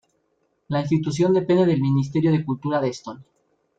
La 0.69 0.79
institución 0.81 1.31
depende 1.31 1.67
del 1.67 1.79
Ministerio 1.79 2.31
de 2.31 2.43
Cultura 2.43 2.81
de 2.81 2.89
Estonia. 2.89 3.23